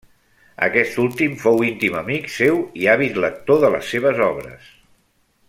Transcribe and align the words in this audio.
Aquest 0.67 0.95
últim 1.03 1.35
fou 1.43 1.61
íntim 1.67 1.99
amic 1.99 2.33
seu 2.37 2.59
i 2.85 2.89
àvid 2.95 3.21
lector 3.27 3.61
de 3.67 3.71
les 3.77 3.93
seves 3.95 4.25
obres. 4.31 4.73